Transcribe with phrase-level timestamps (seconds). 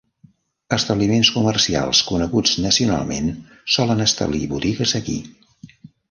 [0.75, 3.29] Establiments comercials coneguts nacionalment
[3.75, 5.19] solen establir botigues aquí.